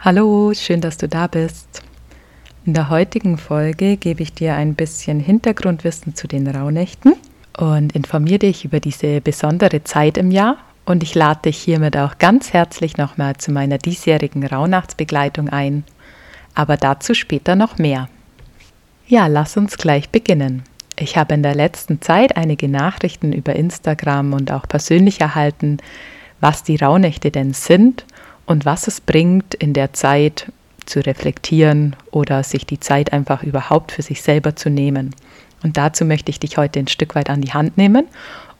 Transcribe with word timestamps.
Hallo, 0.00 0.52
schön, 0.54 0.80
dass 0.80 0.96
du 0.96 1.08
da 1.08 1.26
bist. 1.26 1.82
In 2.64 2.72
der 2.72 2.88
heutigen 2.88 3.36
Folge 3.36 3.96
gebe 3.96 4.22
ich 4.22 4.32
dir 4.32 4.54
ein 4.54 4.76
bisschen 4.76 5.18
Hintergrundwissen 5.18 6.14
zu 6.14 6.28
den 6.28 6.46
Rauhnächten 6.46 7.14
und 7.56 7.96
informiere 7.96 8.38
dich 8.38 8.64
über 8.64 8.78
diese 8.78 9.20
besondere 9.20 9.82
Zeit 9.82 10.16
im 10.16 10.30
Jahr. 10.30 10.58
Und 10.84 11.02
ich 11.02 11.16
lade 11.16 11.40
dich 11.46 11.58
hiermit 11.58 11.96
auch 11.96 12.18
ganz 12.18 12.52
herzlich 12.52 12.96
nochmal 12.96 13.38
zu 13.38 13.50
meiner 13.50 13.78
diesjährigen 13.78 14.46
Rauhnachtsbegleitung 14.46 15.48
ein. 15.48 15.82
Aber 16.54 16.76
dazu 16.76 17.12
später 17.12 17.56
noch 17.56 17.78
mehr. 17.78 18.08
Ja, 19.08 19.26
lass 19.26 19.56
uns 19.56 19.78
gleich 19.78 20.10
beginnen. 20.10 20.62
Ich 20.96 21.16
habe 21.16 21.34
in 21.34 21.42
der 21.42 21.56
letzten 21.56 22.00
Zeit 22.00 22.36
einige 22.36 22.68
Nachrichten 22.68 23.32
über 23.32 23.56
Instagram 23.56 24.32
und 24.32 24.52
auch 24.52 24.68
persönlich 24.68 25.20
erhalten, 25.20 25.78
was 26.40 26.62
die 26.62 26.76
Rauhnächte 26.76 27.32
denn 27.32 27.52
sind 27.52 28.04
und 28.48 28.64
was 28.64 28.88
es 28.88 29.02
bringt, 29.02 29.54
in 29.54 29.74
der 29.74 29.92
Zeit 29.92 30.50
zu 30.86 31.04
reflektieren 31.04 31.94
oder 32.10 32.42
sich 32.42 32.64
die 32.64 32.80
Zeit 32.80 33.12
einfach 33.12 33.42
überhaupt 33.42 33.92
für 33.92 34.00
sich 34.00 34.22
selber 34.22 34.56
zu 34.56 34.70
nehmen. 34.70 35.14
Und 35.62 35.76
dazu 35.76 36.06
möchte 36.06 36.30
ich 36.30 36.40
dich 36.40 36.56
heute 36.56 36.78
ein 36.78 36.88
Stück 36.88 37.14
weit 37.14 37.28
an 37.28 37.42
die 37.42 37.52
Hand 37.52 37.76
nehmen 37.76 38.06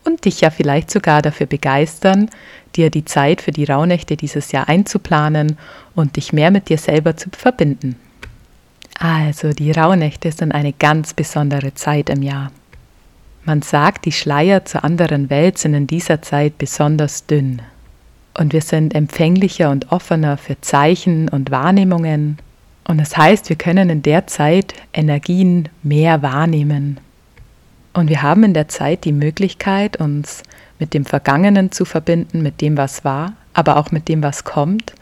und 0.04 0.26
dich 0.26 0.42
ja 0.42 0.50
vielleicht 0.50 0.90
sogar 0.90 1.22
dafür 1.22 1.46
begeistern, 1.46 2.28
dir 2.76 2.90
die 2.90 3.06
Zeit 3.06 3.40
für 3.40 3.50
die 3.50 3.64
Rauhnächte 3.64 4.18
dieses 4.18 4.52
Jahr 4.52 4.68
einzuplanen 4.68 5.56
und 5.94 6.16
dich 6.16 6.34
mehr 6.34 6.50
mit 6.50 6.68
dir 6.68 6.78
selber 6.78 7.16
zu 7.16 7.30
verbinden. 7.30 7.96
Also, 8.98 9.54
die 9.54 9.72
Rauhnächte 9.72 10.32
sind 10.32 10.52
eine 10.52 10.74
ganz 10.74 11.14
besondere 11.14 11.72
Zeit 11.72 12.10
im 12.10 12.22
Jahr. 12.22 12.52
Man 13.46 13.62
sagt, 13.62 14.04
die 14.04 14.12
Schleier 14.12 14.66
zur 14.66 14.84
anderen 14.84 15.30
Welt 15.30 15.56
sind 15.56 15.72
in 15.72 15.86
dieser 15.86 16.20
Zeit 16.20 16.58
besonders 16.58 17.24
dünn 17.24 17.62
und 18.38 18.52
wir 18.52 18.62
sind 18.62 18.94
empfänglicher 18.94 19.70
und 19.70 19.90
offener 19.90 20.36
für 20.36 20.60
Zeichen 20.60 21.28
und 21.28 21.50
Wahrnehmungen. 21.50 22.38
Und 22.86 22.98
das 22.98 23.16
heißt, 23.16 23.48
wir 23.48 23.56
können 23.56 23.90
in 23.90 24.02
der 24.02 24.28
Zeit 24.28 24.74
Energien 24.94 25.68
mehr 25.82 26.22
wahrnehmen. 26.22 27.00
Und 27.94 28.08
wir 28.08 28.22
haben 28.22 28.44
in 28.44 28.54
der 28.54 28.68
Zeit 28.68 29.04
die 29.04 29.12
Möglichkeit, 29.12 29.96
uns 29.98 30.44
mit 30.78 30.94
dem 30.94 31.04
Vergangenen 31.04 31.72
zu 31.72 31.84
verbinden, 31.84 32.42
mit 32.42 32.60
dem, 32.60 32.76
was 32.76 33.04
war, 33.04 33.32
aber 33.54 33.76
auch 33.76 33.90
mit 33.90 34.08
dem, 34.08 34.22
was 34.22 34.44
kommt. 34.44 34.94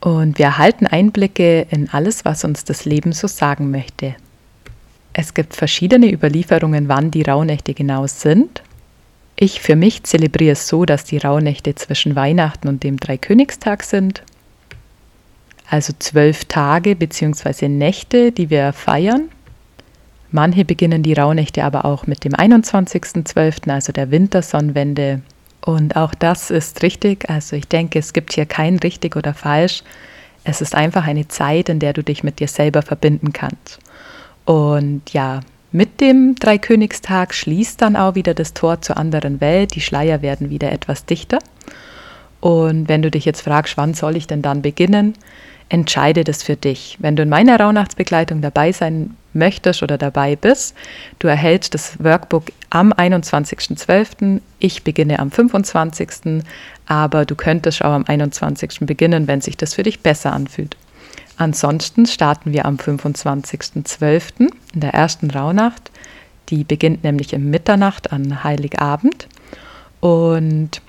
Und 0.00 0.38
wir 0.38 0.44
erhalten 0.44 0.86
Einblicke 0.86 1.66
in 1.70 1.88
alles, 1.88 2.26
was 2.26 2.44
uns 2.44 2.64
das 2.64 2.84
Leben 2.84 3.12
so 3.12 3.26
sagen 3.26 3.70
möchte. 3.70 4.14
Es 5.14 5.32
gibt 5.32 5.56
verschiedene 5.56 6.12
Überlieferungen, 6.12 6.88
wann 6.88 7.10
die 7.10 7.22
Rauhnächte 7.22 7.72
genau 7.72 8.06
sind. 8.06 8.62
Ich 9.38 9.60
für 9.60 9.76
mich 9.76 10.02
zelebriere 10.04 10.52
es 10.52 10.66
so, 10.66 10.86
dass 10.86 11.04
die 11.04 11.18
Rauhnächte 11.18 11.74
zwischen 11.74 12.16
Weihnachten 12.16 12.68
und 12.68 12.82
dem 12.82 12.96
Dreikönigstag 12.96 13.82
sind. 13.82 14.22
Also 15.68 15.92
zwölf 15.98 16.46
Tage 16.46 16.96
bzw. 16.96 17.68
Nächte, 17.68 18.32
die 18.32 18.48
wir 18.48 18.72
feiern. 18.72 19.28
Manche 20.30 20.64
beginnen 20.64 21.02
die 21.02 21.12
Rauhnächte 21.12 21.64
aber 21.64 21.84
auch 21.84 22.06
mit 22.06 22.24
dem 22.24 22.32
21.12., 22.32 23.70
also 23.70 23.92
der 23.92 24.10
Wintersonnenwende. 24.10 25.20
Und 25.60 25.96
auch 25.96 26.14
das 26.14 26.50
ist 26.50 26.82
richtig. 26.82 27.28
Also 27.28 27.56
ich 27.56 27.68
denke, 27.68 27.98
es 27.98 28.12
gibt 28.12 28.32
hier 28.32 28.46
kein 28.46 28.78
richtig 28.78 29.16
oder 29.16 29.34
falsch. 29.34 29.82
Es 30.44 30.60
ist 30.60 30.74
einfach 30.74 31.06
eine 31.06 31.28
Zeit, 31.28 31.68
in 31.68 31.78
der 31.78 31.92
du 31.92 32.02
dich 32.02 32.22
mit 32.22 32.38
dir 32.38 32.48
selber 32.48 32.82
verbinden 32.82 33.32
kannst. 33.32 33.80
Und 34.44 35.12
ja, 35.12 35.40
mit 35.76 36.00
dem 36.00 36.36
Dreikönigstag 36.36 37.34
schließt 37.34 37.82
dann 37.82 37.96
auch 37.96 38.14
wieder 38.14 38.32
das 38.32 38.54
Tor 38.54 38.80
zur 38.80 38.96
anderen 38.96 39.42
Welt. 39.42 39.74
Die 39.74 39.82
Schleier 39.82 40.22
werden 40.22 40.48
wieder 40.48 40.72
etwas 40.72 41.04
dichter. 41.04 41.38
Und 42.40 42.88
wenn 42.88 43.02
du 43.02 43.10
dich 43.10 43.26
jetzt 43.26 43.42
fragst, 43.42 43.76
wann 43.76 43.92
soll 43.92 44.16
ich 44.16 44.26
denn 44.26 44.40
dann 44.40 44.62
beginnen, 44.62 45.12
entscheide 45.68 46.24
das 46.24 46.42
für 46.42 46.56
dich. 46.56 46.96
Wenn 46.98 47.14
du 47.14 47.24
in 47.24 47.28
meiner 47.28 47.60
Rauhnachtsbegleitung 47.60 48.40
dabei 48.40 48.72
sein 48.72 49.18
möchtest 49.34 49.82
oder 49.82 49.98
dabei 49.98 50.34
bist, 50.34 50.74
du 51.18 51.28
erhältst 51.28 51.74
das 51.74 52.02
Workbook 52.02 52.44
am 52.70 52.94
21.12. 52.94 54.40
Ich 54.58 54.82
beginne 54.82 55.18
am 55.18 55.30
25. 55.30 56.42
Aber 56.86 57.26
du 57.26 57.34
könntest 57.34 57.84
auch 57.84 57.92
am 57.92 58.06
21. 58.06 58.78
beginnen, 58.86 59.28
wenn 59.28 59.42
sich 59.42 59.58
das 59.58 59.74
für 59.74 59.82
dich 59.82 60.00
besser 60.00 60.32
anfühlt. 60.32 60.74
Ansonsten 61.36 62.06
starten 62.06 62.52
wir 62.52 62.64
am 62.64 62.76
25.12. 62.76 64.48
in 64.74 64.80
der 64.80 64.94
ersten 64.94 65.30
Rauhnacht. 65.30 65.90
Die 66.48 66.64
beginnt 66.64 67.04
nämlich 67.04 67.32
im 67.32 67.50
Mitternacht 67.50 68.12
an 68.12 68.42
Heiligabend. 68.44 69.28
Und 70.00 70.80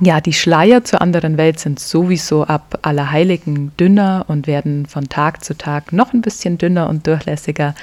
ja, 0.00 0.20
die 0.20 0.34
Schleier 0.34 0.84
zur 0.84 1.00
anderen 1.00 1.38
Welt 1.38 1.58
sind 1.58 1.80
sowieso 1.80 2.44
ab 2.44 2.78
Allerheiligen 2.82 3.74
dünner 3.78 4.26
und 4.28 4.46
werden 4.46 4.86
von 4.86 5.08
Tag 5.08 5.42
zu 5.42 5.56
Tag 5.56 5.92
noch 5.92 6.12
ein 6.12 6.20
bisschen 6.20 6.58
dünner 6.58 6.88
und 6.88 7.06
durchlässiger. 7.06 7.74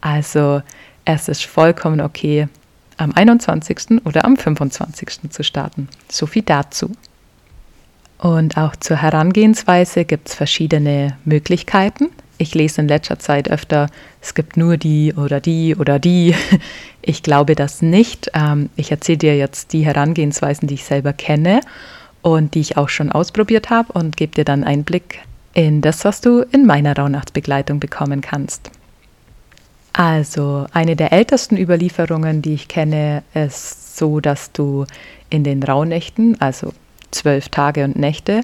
Also 0.00 0.62
es 1.04 1.28
ist 1.28 1.44
vollkommen 1.44 2.00
okay, 2.00 2.48
am 2.96 3.12
21. 3.12 4.04
oder 4.04 4.24
am 4.24 4.36
25. 4.36 5.30
zu 5.30 5.44
starten. 5.44 5.88
So 6.10 6.26
viel 6.26 6.42
dazu. 6.42 6.90
Und 8.20 8.58
auch 8.58 8.76
zur 8.76 8.98
Herangehensweise 8.98 10.04
gibt 10.04 10.28
es 10.28 10.34
verschiedene 10.34 11.16
Möglichkeiten. 11.24 12.10
Ich 12.36 12.54
lese 12.54 12.82
in 12.82 12.88
letzter 12.88 13.18
Zeit 13.18 13.50
öfter, 13.50 13.88
es 14.20 14.34
gibt 14.34 14.58
nur 14.58 14.76
die 14.76 15.14
oder 15.14 15.40
die 15.40 15.74
oder 15.74 15.98
die. 15.98 16.34
Ich 17.02 17.22
glaube 17.22 17.54
das 17.54 17.80
nicht. 17.80 18.30
Ähm, 18.34 18.68
ich 18.76 18.90
erzähle 18.90 19.16
dir 19.16 19.34
jetzt 19.34 19.72
die 19.72 19.86
Herangehensweisen, 19.86 20.68
die 20.68 20.74
ich 20.74 20.84
selber 20.84 21.14
kenne 21.14 21.62
und 22.20 22.54
die 22.54 22.60
ich 22.60 22.76
auch 22.76 22.90
schon 22.90 23.10
ausprobiert 23.10 23.70
habe 23.70 23.94
und 23.94 24.18
gebe 24.18 24.34
dir 24.34 24.44
dann 24.44 24.64
Einblick 24.64 25.20
in 25.54 25.80
das, 25.80 26.04
was 26.04 26.20
du 26.20 26.42
in 26.52 26.66
meiner 26.66 26.94
Rauhnachtsbegleitung 26.94 27.80
bekommen 27.80 28.20
kannst. 28.20 28.70
Also, 29.94 30.66
eine 30.74 30.94
der 30.94 31.10
ältesten 31.14 31.56
Überlieferungen, 31.56 32.42
die 32.42 32.52
ich 32.52 32.68
kenne, 32.68 33.22
ist 33.32 33.96
so, 33.96 34.20
dass 34.20 34.52
du 34.52 34.84
in 35.30 35.42
den 35.42 35.62
Rauhnächten, 35.62 36.38
also 36.38 36.74
zwölf 37.10 37.48
Tage 37.48 37.84
und 37.84 37.96
Nächte 37.96 38.42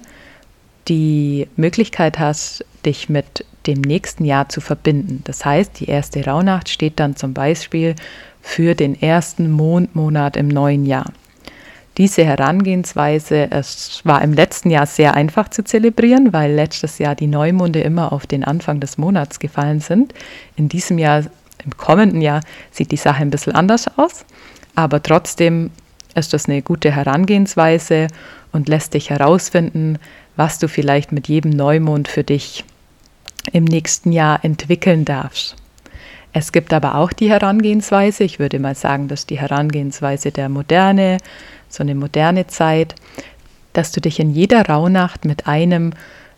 die 0.88 1.48
Möglichkeit 1.56 2.18
hast, 2.18 2.64
dich 2.84 3.08
mit 3.08 3.44
dem 3.66 3.80
nächsten 3.80 4.24
Jahr 4.24 4.48
zu 4.48 4.60
verbinden. 4.60 5.22
Das 5.24 5.44
heißt, 5.44 5.80
die 5.80 5.88
erste 5.88 6.24
Rauhnacht 6.24 6.68
steht 6.68 7.00
dann 7.00 7.16
zum 7.16 7.34
Beispiel 7.34 7.96
für 8.40 8.74
den 8.74 9.00
ersten 9.00 9.50
Mondmonat 9.50 10.36
im 10.36 10.48
neuen 10.48 10.86
Jahr. 10.86 11.06
Diese 11.98 12.24
Herangehensweise, 12.24 13.50
es 13.50 14.02
war 14.04 14.22
im 14.22 14.34
letzten 14.34 14.70
Jahr 14.70 14.86
sehr 14.86 15.14
einfach 15.14 15.48
zu 15.48 15.64
zelebrieren, 15.64 16.32
weil 16.32 16.52
letztes 16.52 16.98
Jahr 16.98 17.14
die 17.14 17.26
Neumonde 17.26 17.80
immer 17.80 18.12
auf 18.12 18.26
den 18.26 18.44
Anfang 18.44 18.80
des 18.80 18.98
Monats 18.98 19.40
gefallen 19.40 19.80
sind. 19.80 20.12
In 20.56 20.68
diesem 20.68 20.98
Jahr, 20.98 21.22
im 21.64 21.76
kommenden 21.76 22.20
Jahr, 22.20 22.42
sieht 22.70 22.92
die 22.92 22.96
Sache 22.96 23.22
ein 23.22 23.30
bisschen 23.30 23.54
anders 23.54 23.86
aus, 23.96 24.26
aber 24.74 25.02
trotzdem 25.02 25.70
ist 26.14 26.34
das 26.34 26.46
eine 26.46 26.62
gute 26.62 26.92
Herangehensweise 26.92 28.08
und 28.56 28.68
lässt 28.68 28.94
dich 28.94 29.10
herausfinden, 29.10 29.98
was 30.34 30.58
du 30.58 30.68
vielleicht 30.68 31.12
mit 31.12 31.28
jedem 31.28 31.52
Neumond 31.52 32.08
für 32.08 32.24
dich 32.24 32.64
im 33.52 33.64
nächsten 33.64 34.12
Jahr 34.12 34.44
entwickeln 34.44 35.04
darfst. 35.04 35.54
Es 36.32 36.52
gibt 36.52 36.72
aber 36.72 36.96
auch 36.96 37.12
die 37.12 37.30
Herangehensweise, 37.30 38.24
ich 38.24 38.38
würde 38.38 38.58
mal 38.58 38.74
sagen, 38.74 39.08
dass 39.08 39.26
die 39.26 39.38
Herangehensweise 39.38 40.32
der 40.32 40.48
Moderne, 40.48 41.18
so 41.68 41.82
eine 41.82 41.94
moderne 41.94 42.46
Zeit, 42.46 42.94
dass 43.72 43.92
du 43.92 44.00
dich 44.00 44.20
in 44.20 44.30
jeder 44.30 44.66
Rauhnacht 44.66 45.24
mit 45.24 45.46
einem 45.46 45.92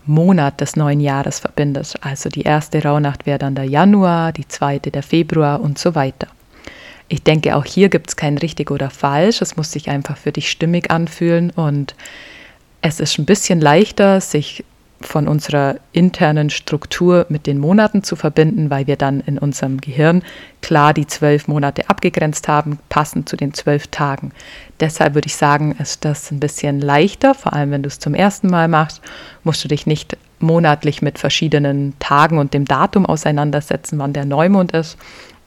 Monat 0.05 0.61
des 0.61 0.77
neuen 0.77 1.01
Jahres 1.01 1.39
verbindest. 1.39 2.05
Also 2.05 2.29
die 2.29 2.43
erste 2.43 2.83
Rauhnacht 2.83 3.27
wäre 3.27 3.39
dann 3.39 3.55
der 3.55 3.65
Januar, 3.65 4.33
die 4.33 4.47
zweite 4.47 4.91
der 4.91 5.03
Februar 5.03 5.61
und 5.61 5.79
so 5.79 5.95
weiter. 5.95 6.29
Ich 7.09 7.23
denke, 7.23 7.57
auch 7.57 7.65
hier 7.65 7.89
gibt 7.89 8.11
es 8.11 8.17
kein 8.17 8.37
richtig 8.39 8.71
oder 8.71 8.91
falsch. 8.91 9.41
Es 9.41 9.57
muss 9.57 9.73
sich 9.73 9.89
einfach 9.89 10.17
für 10.17 10.33
dich 10.33 10.51
stimmig 10.51 10.91
anfühlen 10.91 11.51
und 11.51 11.95
es 12.83 13.01
ist 13.01 13.19
ein 13.19 13.25
bisschen 13.25 13.61
leichter, 13.61 14.21
sich 14.21 14.65
von 15.01 15.29
unserer 15.29 15.77
internen 15.93 16.51
Struktur 16.51 17.27
mit 17.29 17.47
den 17.47 17.59
Monaten 17.59 18.03
zu 18.03 18.17
verbinden, 18.17 18.69
weil 18.71 18.87
wir 18.87 18.97
dann 18.97 19.21
in 19.21 19.39
unserem 19.39 19.81
Gehirn 19.81 20.23
klar 20.61 20.93
die 20.93 21.07
zwölf 21.07 21.47
Monate 21.47 21.89
abgegrenzt 21.89 22.49
haben, 22.49 22.79
passend 22.89 23.29
zu 23.29 23.37
den 23.37 23.55
zwölf 23.55 23.87
Tagen. 23.89 24.33
Deshalb 24.81 25.15
würde 25.15 25.27
ich 25.27 25.37
sagen, 25.37 25.73
ist 25.79 26.05
das 26.05 26.31
ein 26.31 26.41
bisschen 26.41 26.81
leichter, 26.81 27.35
vor 27.35 27.53
allem 27.53 27.71
wenn 27.71 27.83
du 27.83 27.87
es 27.87 28.01
zum 28.01 28.15
ersten 28.15 28.49
Mal 28.49 28.69
machst, 28.69 29.01
musst 29.45 29.63
du 29.63 29.69
dich 29.69 29.87
nicht 29.87 30.17
monatlich 30.41 31.01
mit 31.01 31.19
verschiedenen 31.19 31.95
Tagen 32.01 32.39
und 32.39 32.55
dem 32.55 32.65
Datum 32.65 33.07
auseinandersetzen, 33.07 33.99
wann 33.99 34.13
der 34.13 34.25
Neumond 34.25 34.73
ist, 34.73 34.97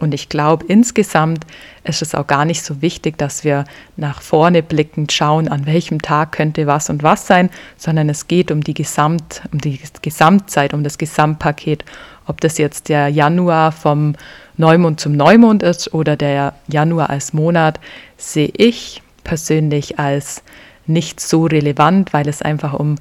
und 0.01 0.13
ich 0.13 0.29
glaube, 0.29 0.65
insgesamt 0.67 1.45
ist 1.83 2.01
es 2.01 2.15
auch 2.15 2.27
gar 2.27 2.45
nicht 2.45 2.63
so 2.63 2.81
wichtig, 2.81 3.17
dass 3.17 3.43
wir 3.43 3.65
nach 3.97 4.21
vorne 4.21 4.63
blickend 4.63 5.11
schauen, 5.11 5.47
an 5.47 5.65
welchem 5.65 6.01
Tag 6.01 6.31
könnte 6.31 6.67
was 6.67 6.89
und 6.89 7.03
was 7.03 7.27
sein, 7.27 7.49
sondern 7.77 8.09
es 8.09 8.27
geht 8.27 8.51
um 8.51 8.61
die, 8.61 8.73
Gesamt, 8.73 9.41
um 9.51 9.59
die 9.59 9.79
Gesamtzeit, 10.01 10.73
um 10.73 10.83
das 10.83 10.97
Gesamtpaket. 10.97 11.85
Ob 12.27 12.41
das 12.41 12.57
jetzt 12.57 12.89
der 12.89 13.09
Januar 13.09 13.71
vom 13.71 14.15
Neumond 14.57 14.99
zum 14.99 15.13
Neumond 15.13 15.63
ist 15.63 15.93
oder 15.93 16.15
der 16.15 16.53
Januar 16.67 17.09
als 17.09 17.33
Monat, 17.33 17.79
sehe 18.17 18.51
ich 18.55 19.01
persönlich 19.23 19.99
als 19.99 20.43
nicht 20.87 21.19
so 21.19 21.45
relevant, 21.45 22.13
weil 22.13 22.27
es 22.27 22.41
einfach 22.41 22.73
um 22.73 22.95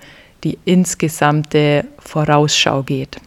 die 0.45 0.59
insgesamte 0.65 1.85
Vorausschau 1.99 2.83
geht. 2.83 3.21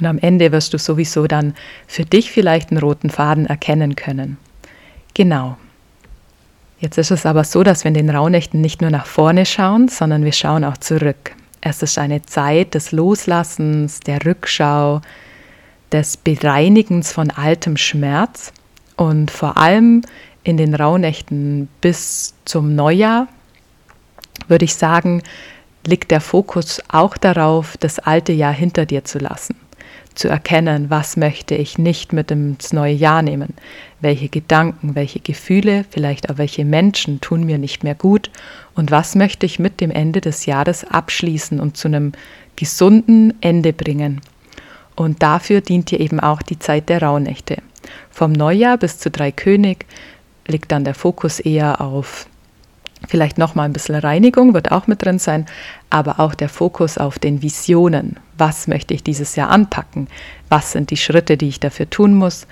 Und 0.00 0.06
am 0.06 0.18
Ende 0.18 0.52
wirst 0.52 0.74
du 0.74 0.78
sowieso 0.78 1.26
dann 1.26 1.54
für 1.86 2.04
dich 2.04 2.30
vielleicht 2.30 2.70
einen 2.70 2.80
roten 2.80 3.10
Faden 3.10 3.46
erkennen 3.46 3.96
können. 3.96 4.36
Genau. 5.14 5.56
Jetzt 6.78 6.98
ist 6.98 7.10
es 7.10 7.24
aber 7.24 7.44
so, 7.44 7.62
dass 7.62 7.84
wir 7.84 7.88
in 7.88 7.94
den 7.94 8.10
Rauhnächten 8.10 8.60
nicht 8.60 8.82
nur 8.82 8.90
nach 8.90 9.06
vorne 9.06 9.46
schauen, 9.46 9.88
sondern 9.88 10.24
wir 10.24 10.32
schauen 10.32 10.64
auch 10.64 10.76
zurück. 10.76 11.34
Es 11.62 11.82
ist 11.82 11.98
eine 11.98 12.22
Zeit 12.22 12.74
des 12.74 12.92
Loslassens, 12.92 14.00
der 14.00 14.24
Rückschau, 14.24 15.00
des 15.90 16.16
Bereinigens 16.16 17.12
von 17.12 17.30
altem 17.30 17.76
Schmerz 17.76 18.52
und 18.96 19.30
vor 19.30 19.56
allem 19.56 20.02
in 20.42 20.56
den 20.56 20.74
Rauhnächten 20.74 21.68
bis 21.80 22.34
zum 22.44 22.74
Neujahr, 22.74 23.28
würde 24.48 24.64
ich 24.64 24.74
sagen, 24.74 25.22
liegt 25.86 26.10
der 26.10 26.20
Fokus 26.20 26.82
auch 26.88 27.16
darauf, 27.16 27.76
das 27.78 27.98
alte 27.98 28.32
Jahr 28.32 28.52
hinter 28.52 28.86
dir 28.86 29.04
zu 29.04 29.18
lassen, 29.18 29.56
zu 30.16 30.28
erkennen, 30.28 30.90
was 30.90 31.16
möchte 31.16 31.54
ich 31.54 31.78
nicht 31.78 32.12
mit 32.12 32.30
ins 32.30 32.72
neue 32.72 32.94
Jahr 32.94 33.22
nehmen, 33.22 33.54
welche 34.00 34.28
Gedanken, 34.28 34.94
welche 34.94 35.20
Gefühle, 35.20 35.84
vielleicht 35.90 36.30
auch 36.30 36.38
welche 36.38 36.64
Menschen 36.64 37.20
tun 37.20 37.44
mir 37.44 37.58
nicht 37.58 37.84
mehr 37.84 37.94
gut 37.94 38.30
und 38.74 38.90
was 38.90 39.14
möchte 39.14 39.46
ich 39.46 39.58
mit 39.58 39.80
dem 39.80 39.90
Ende 39.90 40.20
des 40.20 40.46
Jahres 40.46 40.84
abschließen 40.84 41.60
und 41.60 41.76
zu 41.76 41.88
einem 41.88 42.12
gesunden 42.56 43.34
Ende 43.42 43.72
bringen. 43.72 44.20
Und 44.94 45.22
dafür 45.22 45.60
dient 45.60 45.90
dir 45.90 46.00
eben 46.00 46.20
auch 46.20 46.42
die 46.42 46.58
Zeit 46.58 46.88
der 46.88 47.02
Rauhnächte. 47.02 47.58
Vom 48.10 48.32
Neujahr 48.32 48.78
bis 48.78 48.98
zu 48.98 49.10
Dreikönig 49.10 49.84
liegt 50.46 50.72
dann 50.72 50.84
der 50.84 50.94
Fokus 50.94 51.38
eher 51.38 51.80
auf 51.80 52.26
vielleicht 53.08 53.38
nochmal 53.38 53.66
ein 53.66 53.72
bisschen 53.72 53.94
Reinigung, 53.94 54.54
wird 54.54 54.72
auch 54.72 54.86
mit 54.86 55.04
drin 55.04 55.18
sein, 55.18 55.46
aber 55.90 56.20
auch 56.20 56.34
der 56.34 56.48
Fokus 56.48 56.98
auf 56.98 57.18
den 57.18 57.42
Visionen. 57.42 58.16
Was 58.38 58.66
möchte 58.66 58.94
ich 58.94 59.02
dieses 59.02 59.36
Jahr 59.36 59.50
anpacken? 59.50 60.08
Was 60.48 60.72
sind 60.72 60.90
die 60.90 60.96
Schritte, 60.96 61.36
die 61.36 61.48
ich 61.48 61.60
dafür 61.60 61.88
tun 61.88 62.14
muss? 62.14 62.46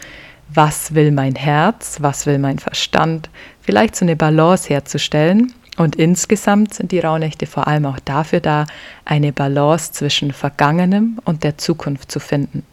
Was 0.53 0.95
will 0.95 1.11
mein 1.11 1.35
Herz? 1.35 1.99
Was 2.01 2.27
will 2.27 2.39
mein 2.39 2.59
Verstand? 2.59 3.31
Vielleicht 3.61 3.97
so 3.97 4.05
eine 4.05 4.17
Balance 4.17 4.69
herzustellen 4.69 5.53
und 5.77 5.97
insgesamt 5.97 6.75
sind 6.75 6.93
die 6.93 7.01
Rauhnächte 7.01 7.47
vor 7.47 7.67
allem 7.67 7.87
auch 7.87 7.99
dafür 7.99 8.41
da, 8.41 8.67
eine 9.05 9.33
Balance 9.33 9.93
zwischen 9.93 10.33
Vergangenem 10.33 11.19
und 11.25 11.43
der 11.43 11.59
Zukunft 11.59 12.13
zu 12.13 12.21
finden, 12.21 12.65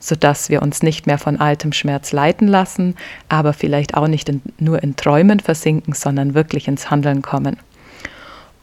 sodass 0.00 0.48
wir 0.48 0.62
uns 0.62 0.82
nicht 0.82 1.06
mehr 1.06 1.18
von 1.18 1.38
altem 1.38 1.72
Schmerz 1.72 2.10
leiten 2.10 2.48
lassen, 2.48 2.96
aber 3.28 3.52
vielleicht 3.52 3.94
auch 3.94 4.08
nicht 4.08 4.28
in, 4.28 4.42
nur 4.58 4.82
in 4.82 4.96
Träumen 4.96 5.38
versinken, 5.38 5.94
sondern 5.94 6.34
wirklich 6.34 6.66
ins 6.66 6.90
Handeln 6.90 7.22
kommen. 7.22 7.58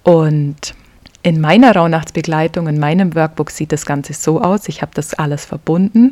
Und 0.04 0.74
in 1.22 1.40
meiner 1.40 1.76
Rauhnachtsbegleitung, 1.76 2.68
in 2.68 2.80
meinem 2.80 3.16
Workbook 3.16 3.52
sieht 3.52 3.72
das 3.72 3.86
Ganze 3.86 4.14
so 4.14 4.42
aus. 4.42 4.68
Ich 4.68 4.82
habe 4.82 4.92
das 4.96 5.14
alles 5.14 5.46
verbunden, 5.46 6.12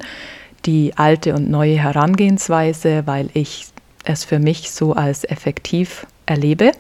die 0.66 0.94
alte 0.96 1.34
und 1.34 1.50
neue 1.50 1.78
Herangehensweise, 1.78 3.04
weil 3.06 3.30
ich 3.34 3.68
es 4.04 4.24
für 4.24 4.40
mich 4.40 4.72
so 4.72 4.94
als 4.94 5.24
effektiv 5.24 6.06
erlebe. 6.26 6.72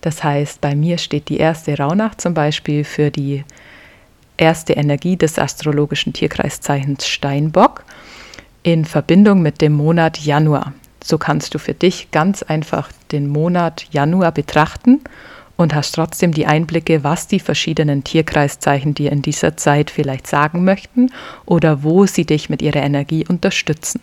Das 0.00 0.24
heißt, 0.24 0.60
bei 0.60 0.74
mir 0.74 0.98
steht 0.98 1.28
die 1.28 1.38
erste 1.38 1.76
Rauhnacht 1.76 2.20
zum 2.20 2.34
Beispiel 2.34 2.84
für 2.84 3.10
die 3.10 3.44
erste 4.36 4.74
Energie 4.74 5.16
des 5.16 5.38
astrologischen 5.38 6.12
Tierkreiszeichens 6.12 7.06
Steinbock 7.06 7.84
in 8.62 8.84
Verbindung 8.84 9.42
mit 9.42 9.60
dem 9.60 9.72
Monat 9.72 10.18
Januar. 10.18 10.72
So 11.02 11.18
kannst 11.18 11.54
du 11.54 11.58
für 11.58 11.74
dich 11.74 12.10
ganz 12.10 12.42
einfach 12.42 12.90
den 13.12 13.28
Monat 13.28 13.86
Januar 13.92 14.32
betrachten 14.32 15.00
und 15.56 15.74
hast 15.74 15.94
trotzdem 15.94 16.32
die 16.32 16.46
Einblicke, 16.46 17.04
was 17.04 17.28
die 17.28 17.40
verschiedenen 17.40 18.04
Tierkreiszeichen 18.04 18.94
dir 18.94 19.12
in 19.12 19.22
dieser 19.22 19.56
Zeit 19.56 19.90
vielleicht 19.90 20.26
sagen 20.26 20.64
möchten 20.64 21.10
oder 21.44 21.82
wo 21.82 22.06
sie 22.06 22.24
dich 22.24 22.50
mit 22.50 22.60
ihrer 22.60 22.82
Energie 22.82 23.24
unterstützen. 23.26 24.00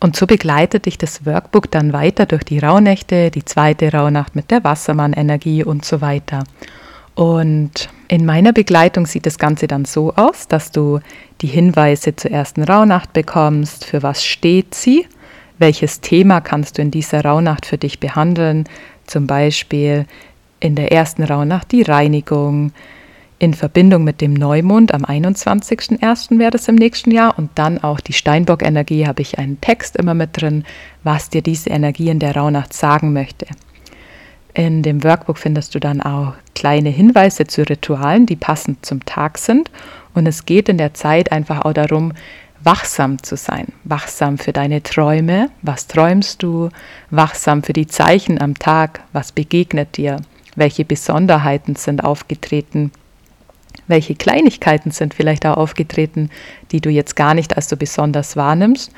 Und 0.00 0.16
so 0.16 0.26
begleitet 0.26 0.84
dich 0.84 0.98
das 0.98 1.24
Workbook 1.24 1.70
dann 1.70 1.94
weiter 1.94 2.26
durch 2.26 2.44
die 2.44 2.58
Rauhnächte, 2.58 3.30
die 3.30 3.44
zweite 3.44 3.90
Rauhnacht 3.90 4.36
mit 4.36 4.50
der 4.50 4.62
Wassermann-Energie 4.62 5.64
und 5.64 5.84
so 5.84 6.02
weiter. 6.02 6.44
Und 7.14 7.88
in 8.08 8.26
meiner 8.26 8.52
Begleitung 8.52 9.06
sieht 9.06 9.26
das 9.26 9.38
Ganze 9.38 9.66
dann 9.66 9.84
so 9.84 10.14
aus, 10.14 10.48
dass 10.48 10.72
du 10.72 11.00
die 11.40 11.46
Hinweise 11.46 12.16
zur 12.16 12.32
ersten 12.32 12.62
Rauhnacht 12.62 13.12
bekommst, 13.12 13.84
für 13.84 14.02
was 14.02 14.24
steht 14.24 14.74
sie, 14.74 15.06
welches 15.58 16.00
Thema 16.00 16.40
kannst 16.40 16.78
du 16.78 16.82
in 16.82 16.90
dieser 16.90 17.24
Rauhnacht 17.24 17.66
für 17.66 17.78
dich 17.78 18.00
behandeln, 18.00 18.64
zum 19.06 19.26
Beispiel 19.26 20.06
in 20.58 20.74
der 20.74 20.90
ersten 20.92 21.22
Rauhnacht 21.22 21.70
die 21.70 21.82
Reinigung, 21.82 22.72
in 23.38 23.54
Verbindung 23.54 24.04
mit 24.04 24.20
dem 24.20 24.32
Neumond 24.32 24.94
am 24.94 25.04
21.01. 25.04 26.38
wäre 26.38 26.50
das 26.50 26.68
im 26.68 26.76
nächsten 26.76 27.10
Jahr 27.10 27.38
und 27.38 27.50
dann 27.56 27.82
auch 27.82 28.00
die 28.00 28.12
Steinbock-Energie 28.12 29.06
habe 29.06 29.22
ich 29.22 29.38
einen 29.38 29.60
Text 29.60 29.96
immer 29.96 30.14
mit 30.14 30.40
drin, 30.40 30.64
was 31.02 31.30
dir 31.30 31.42
diese 31.42 31.70
Energie 31.70 32.08
in 32.08 32.20
der 32.20 32.36
Rauhnacht 32.36 32.72
sagen 32.72 33.12
möchte. 33.12 33.46
In 34.54 34.82
dem 34.82 35.02
Workbook 35.02 35.38
findest 35.38 35.74
du 35.74 35.80
dann 35.80 36.00
auch 36.00 36.34
kleine 36.54 36.88
Hinweise 36.88 37.46
zu 37.46 37.62
Ritualen, 37.68 38.24
die 38.24 38.36
passend 38.36 38.86
zum 38.86 39.04
Tag 39.04 39.38
sind. 39.38 39.68
Und 40.14 40.26
es 40.26 40.46
geht 40.46 40.68
in 40.68 40.78
der 40.78 40.94
Zeit 40.94 41.32
einfach 41.32 41.64
auch 41.64 41.72
darum, 41.72 42.12
wachsam 42.62 43.22
zu 43.22 43.36
sein, 43.36 43.66
wachsam 43.82 44.38
für 44.38 44.52
deine 44.52 44.82
Träume, 44.82 45.50
was 45.62 45.86
träumst 45.86 46.42
du, 46.42 46.70
wachsam 47.10 47.62
für 47.62 47.74
die 47.74 47.88
Zeichen 47.88 48.40
am 48.40 48.58
Tag, 48.58 49.02
was 49.12 49.32
begegnet 49.32 49.96
dir, 49.96 50.16
welche 50.56 50.84
Besonderheiten 50.84 51.76
sind 51.76 52.04
aufgetreten? 52.04 52.92
Welche 53.86 54.14
Kleinigkeiten 54.14 54.92
sind 54.92 55.12
vielleicht 55.12 55.44
auch 55.44 55.58
aufgetreten, 55.58 56.30
die 56.70 56.80
du 56.80 56.88
jetzt 56.88 57.16
gar 57.16 57.34
nicht 57.34 57.56
als 57.56 57.68
so 57.68 57.76
besonders 57.76 58.36
wahrnimmst 58.36 58.92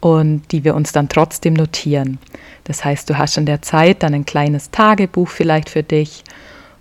und 0.00 0.52
die 0.52 0.62
wir 0.62 0.76
uns 0.76 0.92
dann 0.92 1.08
trotzdem 1.08 1.54
notieren. 1.54 2.18
Das 2.68 2.84
heißt, 2.84 3.10
du 3.10 3.18
hast 3.18 3.38
in 3.38 3.46
der 3.46 3.62
Zeit 3.62 4.02
dann 4.02 4.14
ein 4.14 4.26
kleines 4.26 4.70
Tagebuch 4.70 5.28
vielleicht 5.28 5.70
für 5.70 5.82
dich 5.82 6.22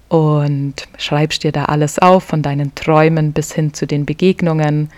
und 0.09 0.75
schreibst 0.97 1.43
dir 1.43 1.53
da 1.53 1.65
alles 1.65 1.97
auf, 1.97 2.25
von 2.25 2.41
deinen 2.41 2.75
Träumen 2.75 3.31
bis 3.31 3.53
hin 3.53 3.73
zu 3.73 3.87
den 3.87 4.05
Begegnungen 4.05 4.89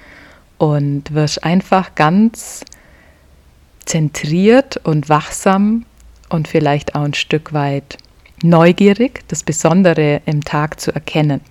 und 0.58 1.14
wirst 1.14 1.44
einfach 1.44 1.94
ganz 1.96 2.66
zentriert 3.86 4.78
und 4.78 5.10
wachsam 5.10 5.86
und 6.30 6.48
vielleicht 6.48 6.96
auch 6.96 7.04
ein 7.04 7.14
Stück 7.14 7.54
weit 7.54 7.98
neugierig, 8.42 9.24
das 9.28 9.44
Besondere 9.44 10.22
im 10.26 10.44
Tag 10.44 10.80
zu 10.80 10.94
erkennen. 10.94 11.42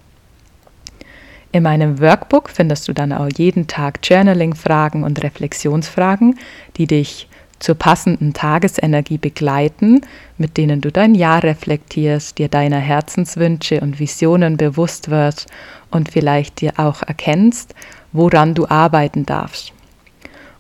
In 1.50 1.62
meinem 1.62 2.00
Workbook 2.00 2.50
findest 2.50 2.88
du 2.88 2.92
dann 2.92 3.12
auch 3.12 3.28
jeden 3.36 3.68
Tag 3.68 4.00
Journaling-Fragen 4.02 5.02
und 5.02 5.22
Reflexionsfragen, 5.22 6.38
die 6.76 6.86
dich 6.86 7.27
zur 7.58 7.74
passenden 7.74 8.32
Tagesenergie 8.32 9.18
begleiten, 9.18 10.02
mit 10.36 10.56
denen 10.56 10.80
du 10.80 10.92
dein 10.92 11.14
Jahr 11.14 11.42
reflektierst, 11.42 12.38
dir 12.38 12.48
deiner 12.48 12.78
Herzenswünsche 12.78 13.80
und 13.80 13.98
Visionen 13.98 14.56
bewusst 14.56 15.10
wirst 15.10 15.46
und 15.90 16.10
vielleicht 16.10 16.60
dir 16.60 16.74
auch 16.76 17.02
erkennst, 17.02 17.74
woran 18.12 18.54
du 18.54 18.68
arbeiten 18.68 19.26
darfst. 19.26 19.72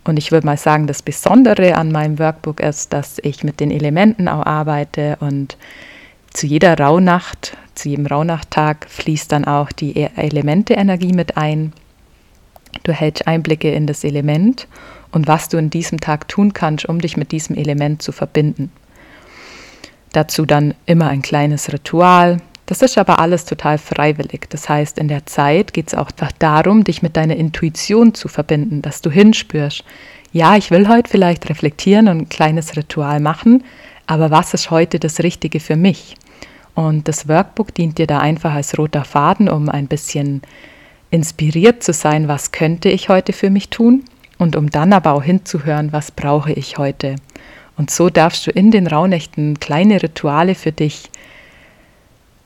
Und 0.04 0.16
ich 0.16 0.32
würde 0.32 0.46
mal 0.46 0.56
sagen, 0.56 0.86
das 0.86 1.02
Besondere 1.02 1.76
an 1.76 1.92
meinem 1.92 2.18
Workbook 2.18 2.60
ist, 2.60 2.92
dass 2.92 3.18
ich 3.22 3.44
mit 3.44 3.60
den 3.60 3.70
Elementen 3.70 4.26
auch 4.28 4.46
arbeite 4.46 5.18
und 5.20 5.56
zu 6.32 6.46
jeder 6.46 6.78
Rauhnacht 6.78 7.56
zu 7.78 7.88
jedem 7.88 8.06
Rauhnachttag 8.06 8.86
fließt 8.88 9.30
dann 9.30 9.44
auch 9.44 9.70
die 9.70 9.96
e- 9.96 10.10
Elemente-Energie 10.16 11.12
mit 11.12 11.36
ein. 11.36 11.72
Du 12.82 12.92
hältst 12.92 13.26
Einblicke 13.26 13.70
in 13.70 13.86
das 13.86 14.04
Element 14.04 14.66
und 15.12 15.26
was 15.26 15.48
du 15.48 15.56
in 15.56 15.70
diesem 15.70 16.00
Tag 16.00 16.28
tun 16.28 16.52
kannst, 16.52 16.86
um 16.86 17.00
dich 17.00 17.16
mit 17.16 17.32
diesem 17.32 17.56
Element 17.56 18.02
zu 18.02 18.12
verbinden. 18.12 18.70
Dazu 20.12 20.46
dann 20.46 20.74
immer 20.86 21.08
ein 21.08 21.22
kleines 21.22 21.72
Ritual. 21.72 22.38
Das 22.66 22.82
ist 22.82 22.98
aber 22.98 23.18
alles 23.18 23.44
total 23.44 23.78
freiwillig. 23.78 24.48
Das 24.50 24.68
heißt, 24.68 24.98
in 24.98 25.08
der 25.08 25.26
Zeit 25.26 25.72
geht 25.72 25.88
es 25.88 25.94
auch 25.94 26.10
darum, 26.38 26.84
dich 26.84 27.02
mit 27.02 27.16
deiner 27.16 27.36
Intuition 27.36 28.14
zu 28.14 28.28
verbinden, 28.28 28.82
dass 28.82 29.00
du 29.00 29.10
hinspürst. 29.10 29.84
Ja, 30.32 30.56
ich 30.56 30.70
will 30.70 30.88
heute 30.88 31.10
vielleicht 31.10 31.48
reflektieren 31.48 32.08
und 32.08 32.18
ein 32.18 32.28
kleines 32.28 32.76
Ritual 32.76 33.20
machen, 33.20 33.64
aber 34.06 34.30
was 34.30 34.52
ist 34.52 34.70
heute 34.70 34.98
das 34.98 35.20
Richtige 35.20 35.60
für 35.60 35.76
mich? 35.76 36.16
Und 36.74 37.08
das 37.08 37.28
Workbook 37.28 37.74
dient 37.74 37.98
dir 37.98 38.06
da 38.06 38.18
einfach 38.18 38.54
als 38.54 38.76
roter 38.78 39.04
Faden, 39.04 39.48
um 39.48 39.68
ein 39.68 39.88
bisschen 39.88 40.42
inspiriert 41.10 41.82
zu 41.82 41.94
sein, 41.94 42.28
was 42.28 42.52
könnte 42.52 42.90
ich 42.90 43.08
heute 43.08 43.32
für 43.32 43.48
mich 43.48 43.70
tun 43.70 44.04
und 44.38 44.56
um 44.56 44.70
dann 44.70 44.92
aber 44.92 45.12
auch 45.12 45.22
hinzuhören, 45.22 45.92
was 45.92 46.10
brauche 46.10 46.52
ich 46.52 46.78
heute. 46.78 47.16
Und 47.76 47.90
so 47.90 48.08
darfst 48.10 48.46
du 48.46 48.50
in 48.50 48.70
den 48.70 48.86
Rauhnächten 48.86 49.60
kleine 49.60 50.02
Rituale 50.02 50.54
für 50.54 50.72
dich 50.72 51.10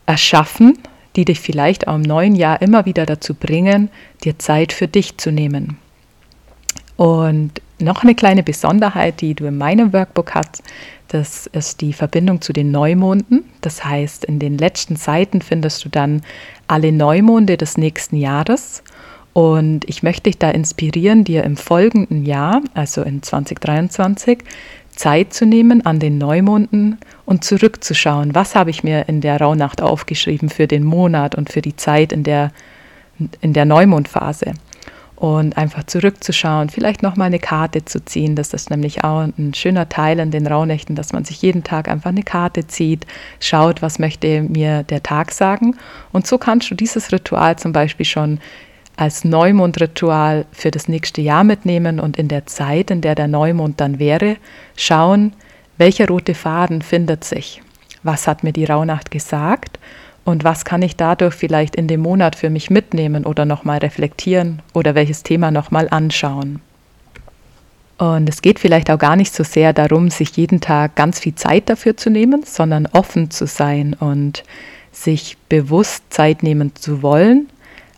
erschaffen, 0.05 0.77
die 1.15 1.25
dich 1.25 1.39
vielleicht 1.39 1.87
auch 1.87 1.95
im 1.95 2.01
neuen 2.01 2.35
Jahr 2.35 2.61
immer 2.61 2.85
wieder 2.85 3.05
dazu 3.05 3.33
bringen, 3.33 3.89
dir 4.23 4.37
Zeit 4.39 4.73
für 4.73 4.87
dich 4.87 5.17
zu 5.17 5.31
nehmen. 5.31 5.77
Und 6.97 7.61
noch 7.79 8.03
eine 8.03 8.15
kleine 8.15 8.43
Besonderheit, 8.43 9.21
die 9.21 9.33
du 9.33 9.45
in 9.45 9.57
meinem 9.57 9.93
Workbook 9.93 10.35
hast, 10.35 10.63
Das 11.13 11.45
ist 11.45 11.81
die 11.81 11.93
Verbindung 11.93 12.41
zu 12.41 12.53
den 12.53 12.71
Neumonden. 12.71 13.43
Das 13.61 13.85
heißt, 13.85 14.25
in 14.25 14.39
den 14.39 14.57
letzten 14.57 14.95
Seiten 14.95 15.41
findest 15.41 15.85
du 15.85 15.89
dann 15.89 16.23
alle 16.67 16.91
Neumonde 16.91 17.55
des 17.55 17.77
nächsten 17.77 18.15
Jahres. 18.15 18.81
Und 19.33 19.89
ich 19.89 20.03
möchte 20.03 20.23
dich 20.23 20.37
da 20.37 20.51
inspirieren, 20.51 21.23
dir 21.23 21.43
im 21.43 21.57
folgenden 21.57 22.23
Jahr, 22.23 22.61
also 22.75 23.01
in 23.01 23.23
2023, 23.23 24.39
Zeit 24.95 25.33
zu 25.33 25.47
nehmen 25.47 25.83
an 25.85 25.99
den 25.99 26.19
Neumonden 26.19 26.99
und 27.25 27.43
zurückzuschauen, 27.43 28.35
was 28.35 28.53
habe 28.53 28.69
ich 28.69 28.83
mir 28.83 29.09
in 29.09 29.21
der 29.21 29.41
Rauhnacht 29.41 29.81
aufgeschrieben 29.81 30.49
für 30.49 30.67
den 30.67 30.83
Monat 30.83 31.33
und 31.33 31.51
für 31.51 31.61
die 31.61 31.75
Zeit 31.75 32.11
in 32.13 32.23
der, 32.23 32.51
in 33.41 33.53
der 33.53 33.65
Neumondphase. 33.65 34.53
Und 35.15 35.57
einfach 35.57 35.85
zurückzuschauen, 35.85 36.69
vielleicht 36.69 37.01
nochmal 37.01 37.27
eine 37.27 37.39
Karte 37.39 37.85
zu 37.85 38.03
ziehen. 38.03 38.35
Das 38.35 38.53
ist 38.53 38.69
nämlich 38.69 39.05
auch 39.05 39.21
ein 39.21 39.53
schöner 39.53 39.87
Teil 39.87 40.19
in 40.19 40.31
den 40.31 40.45
Rauhnächten, 40.45 40.97
dass 40.97 41.13
man 41.13 41.23
sich 41.23 41.41
jeden 41.41 41.63
Tag 41.63 41.87
einfach 41.87 42.09
eine 42.09 42.23
Karte 42.23 42.67
zieht, 42.67 43.07
schaut, 43.39 43.81
was 43.81 43.99
möchte 43.99 44.41
mir 44.41 44.83
der 44.83 45.01
Tag 45.01 45.31
sagen. 45.31 45.77
Und 46.11 46.27
so 46.27 46.37
kannst 46.37 46.69
du 46.69 46.75
dieses 46.75 47.13
Ritual 47.13 47.57
zum 47.57 47.71
Beispiel 47.71 48.05
schon 48.05 48.39
als 48.95 49.23
Neumondritual 49.23 50.45
für 50.51 50.71
das 50.71 50.87
nächste 50.87 51.21
Jahr 51.21 51.43
mitnehmen 51.43 51.99
und 51.99 52.17
in 52.17 52.27
der 52.27 52.45
Zeit, 52.45 52.91
in 52.91 53.01
der 53.01 53.15
der 53.15 53.27
Neumond 53.27 53.81
dann 53.81 53.99
wäre, 53.99 54.37
schauen, 54.75 55.33
welcher 55.77 56.07
rote 56.07 56.35
Faden 56.35 56.81
findet 56.81 57.23
sich. 57.23 57.61
Was 58.03 58.27
hat 58.27 58.43
mir 58.43 58.53
die 58.53 58.65
Rauhnacht 58.65 59.11
gesagt 59.11 59.79
und 60.25 60.43
was 60.43 60.65
kann 60.65 60.81
ich 60.81 60.95
dadurch 60.95 61.33
vielleicht 61.33 61.75
in 61.75 61.87
dem 61.87 62.01
Monat 62.01 62.35
für 62.35 62.49
mich 62.49 62.69
mitnehmen 62.69 63.25
oder 63.25 63.45
nochmal 63.45 63.79
reflektieren 63.79 64.61
oder 64.73 64.95
welches 64.95 65.23
Thema 65.23 65.51
nochmal 65.51 65.87
anschauen. 65.89 66.61
Und 67.97 68.27
es 68.27 68.41
geht 68.41 68.59
vielleicht 68.59 68.89
auch 68.89 68.97
gar 68.97 69.15
nicht 69.15 69.33
so 69.33 69.43
sehr 69.43 69.71
darum, 69.71 70.09
sich 70.09 70.35
jeden 70.35 70.61
Tag 70.61 70.95
ganz 70.95 71.19
viel 71.19 71.35
Zeit 71.35 71.69
dafür 71.69 71.95
zu 71.95 72.09
nehmen, 72.09 72.43
sondern 72.43 72.87
offen 72.87 73.31
zu 73.31 73.47
sein 73.47 73.93
und 73.93 74.43
sich 74.91 75.37
bewusst 75.49 76.03
Zeit 76.09 76.43
nehmen 76.43 76.75
zu 76.75 77.01
wollen 77.01 77.47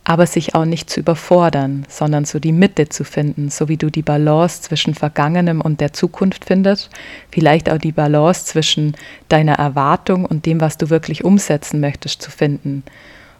aber 0.06 0.28
sich 0.28 0.54
auch 0.54 0.66
nicht 0.66 0.90
zu 0.90 1.00
überfordern, 1.00 1.86
sondern 1.90 2.26
so 2.26 2.40
die 2.40 2.52
Mitte 2.52 2.88
zu 2.90 3.04
finden, 3.04 3.50
so 3.50 3.68
wie 3.68 3.76
du 3.76 3.90
die 3.90 4.04
Balance 4.04 4.62
zwischen 4.62 4.94
Vergangenem 4.94 5.62
und 5.62 5.82
der 5.82 5.94
Zukunft 5.94 6.46
findest, 6.46 6.92
vielleicht 7.32 7.70
auch 7.70 7.80
die 7.80 7.92
Balance 7.92 8.46
zwischen 8.46 8.96
deiner 9.30 9.56
Erwartung 9.56 10.26
und 10.26 10.46
dem, 10.46 10.62
was 10.62 10.78
du 10.78 10.92
wirklich 10.92 11.26
umsetzen 11.26 11.80
möchtest, 11.80 12.22
zu 12.22 12.30
finden 12.30 12.84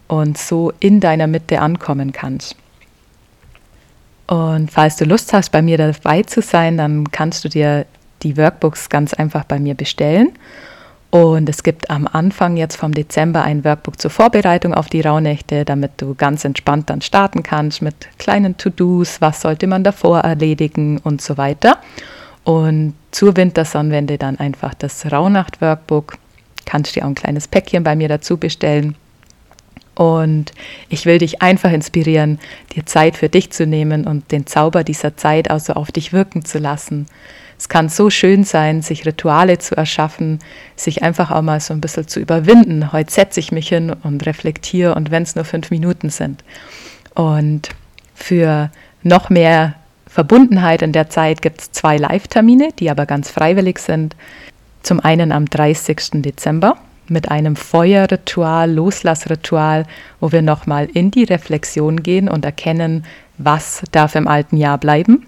und 0.08 0.40
so 0.40 0.74
in 0.80 1.00
deiner 1.00 1.28
Mitte 1.28 1.62
ankommen 1.62 2.12
kannst. 2.12 2.56
Und 4.26 4.72
falls 4.72 4.98
du 4.98 5.06
Lust 5.06 5.34
hast, 5.34 5.52
bei 5.52 5.62
mir 5.62 5.78
dabei 5.78 6.24
zu 6.24 6.42
sein, 6.42 6.78
dann 6.78 7.12
kannst 7.12 7.46
du 7.46 7.50
dir 7.50 7.86
die 8.24 8.38
Workbooks 8.38 8.90
ganz 8.90 9.14
einfach 9.14 9.44
bei 9.44 9.60
mir 9.60 9.76
bestellen. 9.76 10.32
Und 11.16 11.48
es 11.48 11.64
gibt 11.64 11.90
am 11.90 12.10
Anfang 12.12 12.58
jetzt 12.58 12.76
vom 12.76 12.94
Dezember 12.94 13.42
ein 13.42 13.64
Workbook 13.64 14.02
zur 14.02 14.12
Vorbereitung 14.12 14.74
auf 14.74 14.90
die 14.90 15.00
Rauhnächte, 15.00 15.64
damit 15.64 15.92
du 15.96 16.14
ganz 16.14 16.44
entspannt 16.44 16.90
dann 16.90 17.00
starten 17.00 17.42
kannst 17.42 17.82
mit 17.82 17.96
kleinen 18.18 18.58
To-Dos, 18.58 19.22
was 19.22 19.40
sollte 19.40 19.66
man 19.66 19.86
davor 19.86 20.20
erledigen 20.20 20.98
und 20.98 21.22
so 21.22 21.38
weiter. 21.38 21.78
Und 22.44 22.96
zur 23.12 23.38
Wintersonnenwende 23.38 24.18
dann 24.18 24.40
einfach 24.40 24.74
das 24.74 25.10
Rauhnacht-Workbook. 25.10 26.18
Kannst 26.66 26.98
dir 26.98 27.04
auch 27.06 27.08
ein 27.08 27.16
kleines 27.16 27.48
Päckchen 27.48 27.86
bei 27.86 27.96
mir 27.96 28.10
dazu 28.10 28.36
bestellen. 28.36 28.98
Und 29.96 30.52
ich 30.90 31.06
will 31.06 31.20
dich 31.20 31.42
einfach 31.42 31.72
inspirieren, 31.72 32.40
dir 32.76 32.86
Zeit 32.86 33.16
für 33.16 33.30
dich 33.30 33.52
zu 33.52 33.66
nehmen 33.66 34.06
und 34.06 34.34
den 34.34 34.48
Zauber 34.48 34.84
dieser 34.84 35.16
Zeit 35.16 35.50
also 35.50 35.76
auf 35.76 35.94
dich 35.94 36.12
wirken 36.12 36.44
zu 36.44 36.60
lassen. 36.60 37.08
Es 37.58 37.70
kann 37.70 37.90
so 37.90 38.10
schön 38.10 38.44
sein, 38.44 38.82
sich 38.82 39.06
Rituale 39.06 39.58
zu 39.58 39.76
erschaffen, 39.76 40.40
sich 40.76 41.04
einfach 41.04 41.32
auch 41.32 41.42
mal 41.42 41.60
so 41.60 41.74
ein 41.74 41.82
bisschen 41.82 42.08
zu 42.08 42.20
überwinden. 42.20 42.92
Heute 42.92 43.12
setze 43.12 43.40
ich 43.40 43.52
mich 43.52 43.70
hin 43.70 43.96
und 44.04 44.26
reflektiere 44.26 44.96
und 44.96 45.12
wenn 45.12 45.24
es 45.24 45.36
nur 45.36 45.46
fünf 45.46 45.72
Minuten 45.72 46.10
sind. 46.10 46.44
Und 47.14 47.70
für 48.14 48.72
noch 49.04 49.30
mehr 49.30 49.76
Verbundenheit 50.08 50.82
in 50.82 50.92
der 50.92 51.10
Zeit 51.10 51.42
gibt 51.42 51.62
es 51.62 51.72
zwei 51.72 51.98
Live-Termine, 51.98 52.70
die 52.80 52.90
aber 52.90 53.06
ganz 53.06 53.30
freiwillig 53.30 53.80
sind. 53.80 54.16
Zum 54.84 55.00
einen 55.00 55.32
am 55.32 55.46
30. 55.46 56.22
Dezember 56.22 56.78
mit 57.08 57.30
einem 57.30 57.56
Feuerritual, 57.56 58.72
Loslassritual, 58.72 59.86
wo 60.20 60.32
wir 60.32 60.42
nochmal 60.42 60.88
in 60.92 61.12
die 61.12 61.24
Reflexion 61.24 62.04
gehen 62.04 62.28
und 62.30 62.46
erkennen, 62.46 63.06
was 63.38 63.84
darf 63.92 64.16
im 64.16 64.28
alten 64.28 64.58
Jahr 64.58 64.78
bleiben 64.78 65.26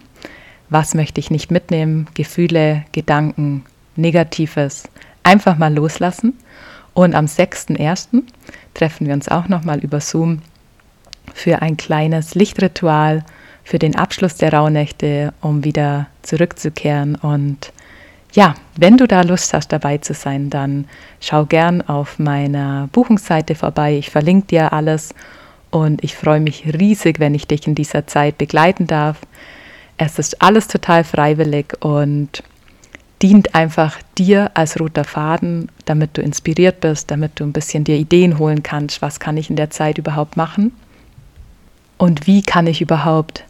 was 0.70 0.94
möchte 0.94 1.20
ich 1.20 1.32
nicht 1.32 1.52
mitnehmen, 1.52 2.08
Gefühle, 2.14 2.84
Gedanken, 2.92 3.66
Negatives, 3.96 4.84
einfach 5.24 5.58
mal 5.58 5.74
loslassen. 5.74 6.34
Und 6.94 7.14
am 7.14 7.26
6.1. 7.26 8.24
treffen 8.74 9.08
wir 9.08 9.14
uns 9.14 9.30
auch 9.30 9.48
nochmal 9.48 9.80
über 9.80 10.02
Zoom 10.02 10.42
für 11.34 11.62
ein 11.62 11.78
kleines 11.78 12.36
Lichtritual 12.36 13.24
für 13.64 13.80
den 13.80 13.96
Abschluss 13.96 14.36
der 14.36 14.54
Rauhnächte, 14.54 15.34
um 15.42 15.64
wieder 15.64 16.08
zurückzukehren. 16.22 17.16
Und 17.16 17.74
ja, 18.34 18.56
wenn 18.78 18.98
du 18.98 19.08
da 19.08 19.22
Lust 19.22 19.54
hast, 19.54 19.74
dabei 19.74 19.98
zu 19.98 20.14
sein, 20.14 20.50
dann 20.50 20.86
schau 21.20 21.46
gern 21.46 21.82
auf 21.82 22.18
meiner 22.18 22.88
Buchungsseite 22.94 23.56
vorbei. 23.56 23.98
Ich 23.98 24.10
verlinke 24.10 24.48
dir 24.48 24.74
alles 24.74 25.14
und 25.70 26.04
ich 26.04 26.16
freue 26.16 26.40
mich 26.40 26.66
riesig, 26.80 27.20
wenn 27.20 27.36
ich 27.36 27.46
dich 27.46 27.68
in 27.68 27.76
dieser 27.76 28.08
Zeit 28.08 28.38
begleiten 28.38 28.88
darf. 28.88 29.20
Es 29.98 30.20
ist 30.20 30.42
alles 30.42 30.68
total 30.68 31.04
freiwillig 31.04 31.74
und 31.80 32.44
dient 33.22 33.56
einfach 33.56 33.98
dir 34.18 34.52
als 34.54 34.80
roter 34.80 35.04
Faden, 35.04 35.70
damit 35.86 36.18
du 36.18 36.22
inspiriert 36.22 36.82
bist, 36.82 37.10
damit 37.10 37.40
du 37.40 37.44
ein 37.44 37.54
bisschen 37.54 37.84
dir 37.84 37.96
Ideen 37.96 38.38
holen 38.38 38.62
kannst, 38.62 39.02
was 39.02 39.20
kann 39.20 39.38
ich 39.38 39.50
in 39.50 39.56
der 39.56 39.72
Zeit 39.72 39.98
überhaupt 39.98 40.38
machen? 40.38 40.72
Und 41.98 42.28
wie 42.28 42.44
kann 42.44 42.68
ich 42.68 42.80
überhaupt 42.80 43.44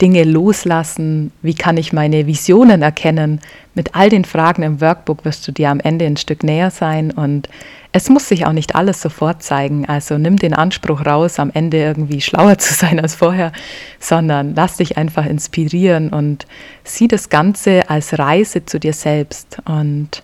Dinge 0.00 0.24
loslassen, 0.24 1.32
wie 1.42 1.54
kann 1.54 1.76
ich 1.76 1.92
meine 1.92 2.26
Visionen 2.26 2.82
erkennen. 2.82 3.40
Mit 3.74 3.94
all 3.94 4.08
den 4.08 4.24
Fragen 4.24 4.62
im 4.62 4.80
Workbook 4.80 5.24
wirst 5.24 5.46
du 5.46 5.52
dir 5.52 5.70
am 5.70 5.80
Ende 5.80 6.06
ein 6.06 6.16
Stück 6.16 6.42
näher 6.42 6.70
sein 6.70 7.10
und 7.10 7.48
es 7.92 8.08
muss 8.08 8.28
sich 8.28 8.46
auch 8.46 8.52
nicht 8.52 8.74
alles 8.74 9.02
sofort 9.02 9.42
zeigen. 9.42 9.86
Also 9.86 10.16
nimm 10.16 10.36
den 10.36 10.54
Anspruch 10.54 11.04
raus, 11.04 11.38
am 11.38 11.50
Ende 11.52 11.78
irgendwie 11.78 12.20
schlauer 12.20 12.58
zu 12.58 12.72
sein 12.72 13.00
als 13.00 13.14
vorher, 13.14 13.52
sondern 13.98 14.54
lass 14.54 14.78
dich 14.78 14.96
einfach 14.96 15.26
inspirieren 15.26 16.10
und 16.10 16.46
sieh 16.84 17.08
das 17.08 17.28
Ganze 17.28 17.90
als 17.90 18.18
Reise 18.18 18.64
zu 18.64 18.80
dir 18.80 18.92
selbst. 18.92 19.58
Und 19.64 20.22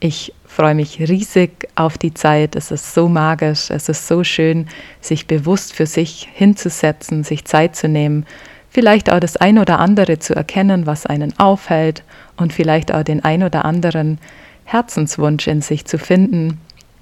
ich 0.00 0.32
freue 0.46 0.74
mich 0.74 0.98
riesig 1.00 1.68
auf 1.76 1.96
die 1.96 2.12
Zeit. 2.12 2.56
Es 2.56 2.70
ist 2.70 2.92
so 2.94 3.08
magisch, 3.08 3.70
es 3.70 3.88
ist 3.88 4.08
so 4.08 4.24
schön, 4.24 4.66
sich 5.00 5.26
bewusst 5.26 5.74
für 5.74 5.86
sich 5.86 6.28
hinzusetzen, 6.32 7.24
sich 7.24 7.44
Zeit 7.44 7.76
zu 7.76 7.88
nehmen 7.88 8.26
vielleicht 8.72 9.12
auch 9.12 9.20
das 9.20 9.36
ein 9.36 9.58
oder 9.58 9.78
andere 9.78 10.18
zu 10.18 10.34
erkennen, 10.34 10.86
was 10.86 11.06
einen 11.06 11.38
aufhält 11.38 12.02
und 12.36 12.52
vielleicht 12.52 12.92
auch 12.92 13.02
den 13.02 13.22
ein 13.22 13.42
oder 13.42 13.64
anderen 13.64 14.18
Herzenswunsch 14.64 15.46
in 15.46 15.60
sich 15.60 15.84
zu 15.84 15.98
finden, 15.98 16.58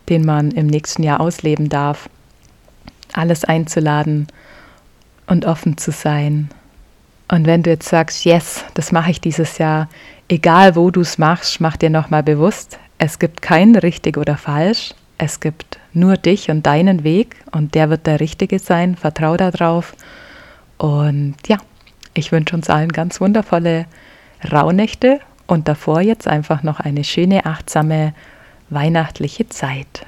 den 0.08 0.26
man 0.26 0.50
im 0.50 0.66
nächsten 0.66 1.04
Jahr 1.04 1.20
ausleben 1.20 1.68
darf. 1.68 2.10
Alles 3.12 3.44
einzuladen 3.44 4.26
und 5.26 5.44
offen 5.44 5.78
zu 5.78 5.92
sein. 5.92 6.50
Und 7.30 7.46
wenn 7.46 7.62
du 7.62 7.70
jetzt 7.70 7.88
sagst, 7.88 8.24
yes, 8.24 8.64
das 8.74 8.90
mache 8.90 9.12
ich 9.12 9.20
dieses 9.20 9.58
Jahr, 9.58 9.88
egal 10.28 10.74
wo 10.74 10.90
du 10.90 11.02
es 11.02 11.18
machst, 11.18 11.60
mach 11.60 11.76
dir 11.76 11.90
nochmal 11.90 12.24
bewusst, 12.24 12.80
es 12.98 13.20
gibt 13.20 13.40
kein 13.40 13.76
richtig 13.76 14.18
oder 14.18 14.36
falsch. 14.36 14.94
Es 15.16 15.38
gibt 15.38 15.78
nur 15.92 16.16
dich 16.16 16.50
und 16.50 16.66
deinen 16.66 17.04
Weg 17.04 17.36
und 17.52 17.74
der 17.74 17.90
wird 17.90 18.06
der 18.06 18.20
richtige 18.20 18.58
sein. 18.58 18.96
Vertrau 18.96 19.36
darauf. 19.36 19.94
Und 20.80 21.36
ja, 21.46 21.58
ich 22.14 22.32
wünsche 22.32 22.56
uns 22.56 22.70
allen 22.70 22.90
ganz 22.90 23.20
wundervolle 23.20 23.84
Rauhnächte 24.50 25.20
und 25.46 25.68
davor 25.68 26.00
jetzt 26.00 26.26
einfach 26.26 26.62
noch 26.62 26.80
eine 26.80 27.04
schöne, 27.04 27.44
achtsame 27.44 28.14
weihnachtliche 28.70 29.46
Zeit. 29.50 30.06